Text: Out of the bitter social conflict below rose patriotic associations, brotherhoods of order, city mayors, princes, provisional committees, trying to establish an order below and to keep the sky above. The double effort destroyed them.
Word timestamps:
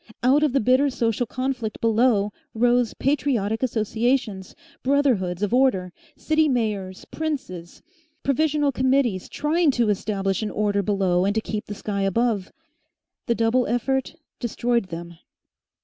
Out 0.23 0.41
of 0.41 0.53
the 0.53 0.59
bitter 0.59 0.89
social 0.89 1.27
conflict 1.27 1.79
below 1.79 2.33
rose 2.55 2.95
patriotic 2.95 3.61
associations, 3.61 4.55
brotherhoods 4.81 5.43
of 5.43 5.53
order, 5.53 5.93
city 6.17 6.49
mayors, 6.49 7.05
princes, 7.05 7.83
provisional 8.23 8.71
committees, 8.71 9.29
trying 9.29 9.69
to 9.69 9.89
establish 9.89 10.41
an 10.41 10.49
order 10.49 10.81
below 10.81 11.23
and 11.23 11.35
to 11.35 11.39
keep 11.41 11.67
the 11.67 11.75
sky 11.75 12.01
above. 12.01 12.51
The 13.27 13.35
double 13.35 13.67
effort 13.67 14.15
destroyed 14.39 14.85
them. 14.85 15.19